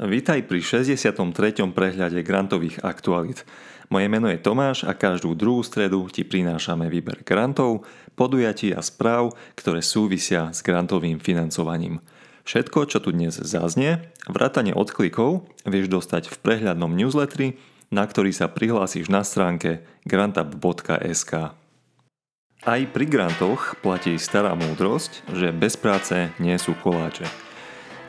[0.00, 1.12] Vítaj pri 63.
[1.76, 3.44] prehľade grantových aktualít.
[3.92, 7.84] Moje meno je Tomáš a každú druhú stredu ti prinášame výber grantov,
[8.16, 12.00] podujatí a správ, ktoré súvisia s grantovým financovaním.
[12.48, 17.60] Všetko, čo tu dnes zaznie, vrátane odklikov, vieš dostať v prehľadnom newsletteri,
[17.92, 21.52] na ktorý sa prihlásiš na stránke grantup.sk.
[22.64, 27.49] Aj pri grantoch platí stará múdrosť, že bez práce nie sú koláče.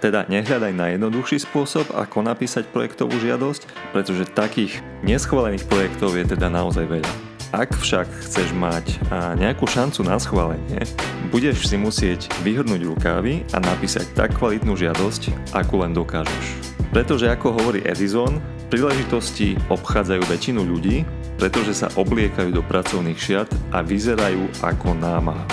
[0.00, 6.48] Teda nehľadaj na jednoduchší spôsob, ako napísať projektovú žiadosť, pretože takých neschválených projektov je teda
[6.48, 7.12] naozaj veľa.
[7.52, 8.96] Ak však chceš mať
[9.36, 10.88] nejakú šancu na schválenie,
[11.28, 16.46] budeš si musieť vyhrnúť rukávy a napísať tak kvalitnú žiadosť, akú len dokážeš.
[16.94, 18.40] Pretože ako hovorí Edison,
[18.72, 21.04] príležitosti obchádzajú väčšinu ľudí,
[21.36, 25.44] pretože sa obliekajú do pracovných šiat a vyzerajú ako námaha.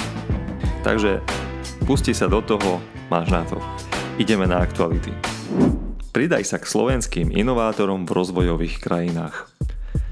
[0.87, 1.19] Takže
[1.83, 2.79] pusti sa do toho,
[3.11, 3.59] máš na to.
[4.17, 5.13] Ideme na aktuality.
[6.09, 9.45] Pridaj sa k slovenským inovátorom v rozvojových krajinách.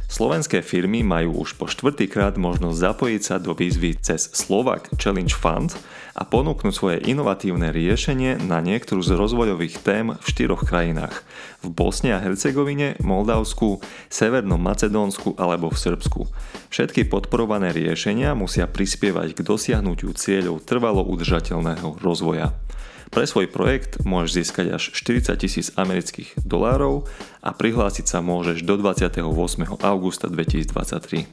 [0.05, 5.73] Slovenské firmy majú už po štvrtýkrát možnosť zapojiť sa do výzvy cez Slovak Challenge Fund
[6.13, 11.25] a ponúknuť svoje inovatívne riešenie na niektorú z rozvojových tém v štyroch krajinách.
[11.65, 13.81] V Bosne a Hercegovine, Moldavsku,
[14.13, 16.29] Severnom Macedónsku alebo v Srbsku.
[16.69, 22.53] Všetky podporované riešenia musia prispievať k dosiahnutiu cieľov trvalo udržateľného rozvoja.
[23.13, 27.05] Pre svoj projekt môžeš získať až 40 tisíc amerických dolárov
[27.45, 29.21] a prihlásiť sa môžeš do 28.
[29.85, 31.29] augusta 2023.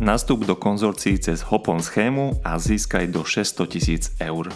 [0.00, 4.52] Nastup do konzorcií cez Hopon schému a získaj do 600 tisíc eur.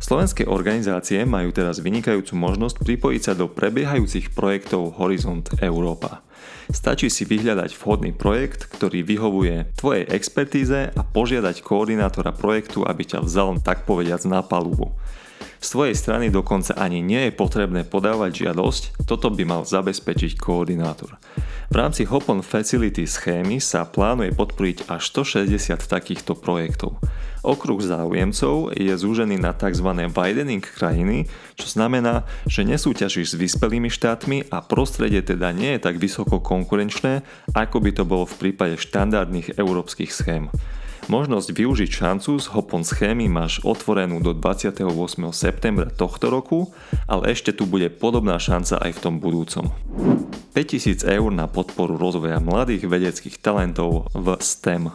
[0.00, 6.24] Slovenské organizácie majú teraz vynikajúcu možnosť pripojiť sa do prebiehajúcich projektov Horizont Európa.
[6.72, 13.26] Stačí si vyhľadať vhodný projekt, ktorý vyhovuje tvojej expertíze a požiadať koordinátora projektu, aby ťa
[13.26, 14.94] vzal tak povediac na palubu.
[15.60, 21.20] Z tvojej strany dokonca ani nie je potrebné podávať žiadosť, toto by mal zabezpečiť koordinátor.
[21.68, 26.96] V rámci Hopon Facility schémy sa plánuje podporiť až 160 takýchto projektov.
[27.44, 29.88] Okruh záujemcov je zúžený na tzv.
[30.08, 31.28] widening krajiny,
[31.60, 37.20] čo znamená, že nesúťažíš s vyspelými štátmi a prostredie teda nie je tak vysoko konkurenčné,
[37.52, 40.48] ako by to bolo v prípade štandardných európskych schém.
[41.10, 44.86] Možnosť využiť šancu z Hopon schémy máš otvorenú do 28.
[45.34, 46.70] septembra tohto roku,
[47.10, 49.74] ale ešte tu bude podobná šanca aj v tom budúcom.
[50.54, 54.94] 5000 eur na podporu rozvoja mladých vedeckých talentov v STEM.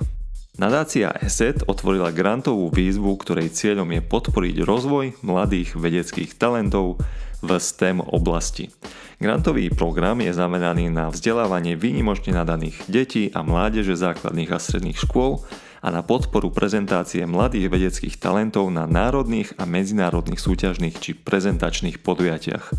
[0.56, 6.96] Nadácia ESET otvorila grantovú výzvu, ktorej cieľom je podporiť rozvoj mladých vedeckých talentov
[7.44, 8.72] v STEM oblasti.
[9.20, 15.44] Grantový program je zameraný na vzdelávanie výnimočne nadaných detí a mládeže základných a stredných škôl
[15.86, 22.74] a na podporu prezentácie mladých vedeckých talentov na národných a medzinárodných súťažných či prezentačných podujatiach.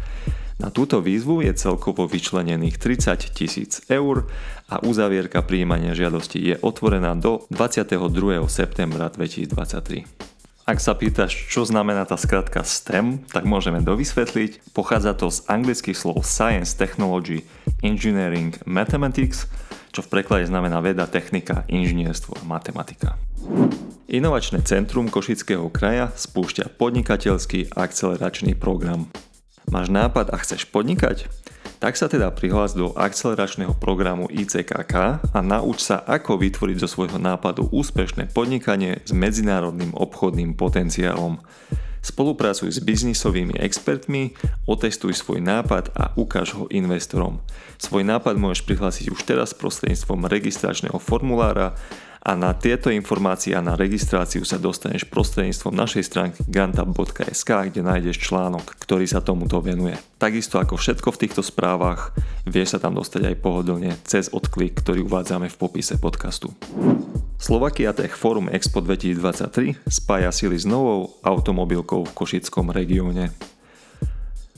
[0.58, 4.26] Na túto výzvu je celkovo vyčlenených 30 tisíc eur
[4.66, 8.42] a uzavierka príjmania žiadosti je otvorená do 22.
[8.50, 10.02] septembra 2023.
[10.66, 14.74] Ak sa pýtaš, čo znamená tá skratka STEM, tak môžeme dovysvetliť.
[14.74, 17.46] Pochádza to z anglických slov Science, Technology,
[17.86, 19.46] Engineering, Mathematics–
[19.96, 23.16] čo v preklade znamená veda, technika, inžinierstvo a matematika.
[24.12, 29.08] Inovačné centrum Košického kraja spúšťa podnikateľský akceleračný program.
[29.72, 31.32] Máš nápad a chceš podnikať?
[31.80, 37.16] Tak sa teda prihlás do akceleračného programu ICKK a nauč sa, ako vytvoriť zo svojho
[37.16, 41.40] nápadu úspešné podnikanie s medzinárodným obchodným potenciálom.
[42.06, 44.38] Spolupracuj s biznisovými expertmi,
[44.70, 47.42] otestuj svoj nápad a ukáž ho investorom.
[47.82, 51.74] Svoj nápad môžeš prihlásiť už teraz prostredníctvom registračného formulára
[52.26, 58.22] a na tieto informácie a na registráciu sa dostaneš prostredníctvom našej stránky gantab.sk, kde nájdeš
[58.22, 59.98] článok, ktorý sa tomuto venuje.
[60.18, 62.14] Takisto ako všetko v týchto správach,
[62.46, 66.50] vieš sa tam dostať aj pohodlne cez odklik, ktorý uvádzame v popise podcastu.
[67.36, 73.28] Slovakia Tech Forum Expo 2023 spája sily s novou automobilkou v Košickom regióne.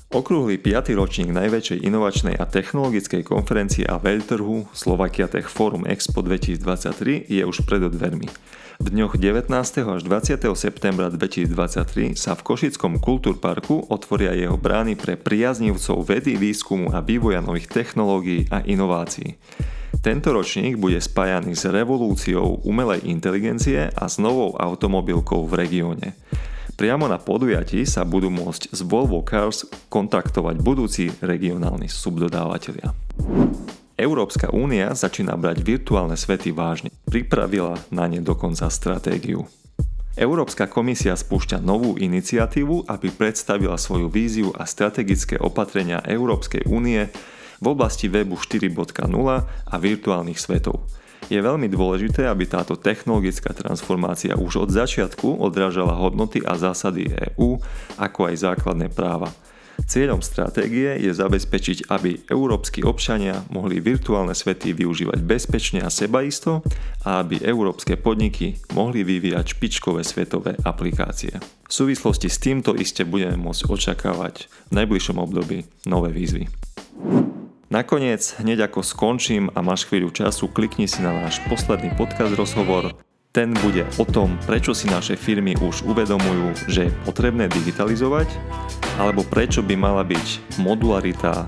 [0.09, 0.94] Okrúhly 5.
[0.94, 7.66] ročník najväčšej inovačnej a technologickej konferencie a veľtrhu Slovakia Tech Forum Expo 2023 je už
[7.66, 8.30] pred dvermi.
[8.78, 9.51] V dňoch 19.
[9.83, 10.39] až 20.
[10.54, 17.42] septembra 2023 sa v Košickom kultúrparku otvoria jeho brány pre priaznivcov vedy, výskumu a vývoja
[17.42, 19.34] nových technológií a inovácií.
[19.99, 26.15] Tento ročník bude spájaný s revolúciou umelej inteligencie a s novou automobilkou v regióne.
[26.79, 32.95] Priamo na podujatí sa budú môcť z Volvo Cars kontaktovať budúci regionálni subdodávateľia.
[33.99, 36.95] Európska únia začína brať virtuálne svety vážne.
[37.11, 39.51] Pripravila na ne dokonca stratégiu.
[40.15, 47.11] Európska komisia spúšťa novú iniciatívu, aby predstavila svoju víziu a strategické opatrenia Európskej únie
[47.59, 48.75] v oblasti webu 4.0
[49.47, 50.87] a virtuálnych svetov.
[51.28, 57.60] Je veľmi dôležité, aby táto technologická transformácia už od začiatku odrážala hodnoty a zásady EÚ,
[58.01, 59.28] ako aj základné práva.
[59.78, 66.66] Cieľom stratégie je zabezpečiť, aby európsky občania mohli virtuálne svety využívať bezpečne a sebaisto
[67.07, 71.39] a aby európske podniky mohli vyvíjať špičkové svetové aplikácie.
[71.71, 76.51] V súvislosti s týmto iste budeme môcť očakávať v najbližšom období nové výzvy.
[77.68, 82.97] Nakoniec, hneď ako skončím a máš chvíľu času, klikni si na náš posledný podcast rozhovor
[83.38, 88.26] ten bude o tom, prečo si naše firmy už uvedomujú, že je potrebné digitalizovať,
[88.97, 91.44] alebo prečo by mala byť modularita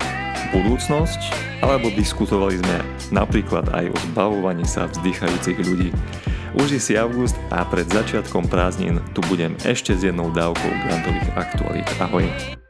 [0.53, 1.19] budúcnosť,
[1.65, 2.77] alebo diskutovali sme
[3.09, 5.89] napríklad aj o zbavovaní sa vzdychajúcich ľudí.
[6.55, 11.87] Uži si august a pred začiatkom prázdnin tu budem ešte s jednou dávkou grantových aktualít.
[11.97, 12.60] Ahoj!